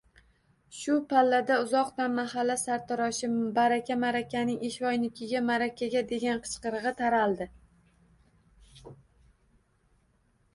Shu 0.75 0.93
pallada 1.09 1.57
uzoqdan 1.65 2.15
mahalla 2.19 2.55
sartaroshi 2.61 3.29
Baraka 3.59 3.97
marakaning 4.05 4.57
“Eshvoynikiga 4.69 5.43
ma’rakagaaa!” 5.51 6.07
degan 6.13 6.41
chinqirig‘i 6.47 6.97
taraldi 7.03 7.49